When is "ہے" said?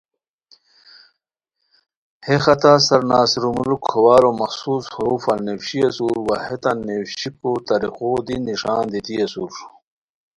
2.25-2.35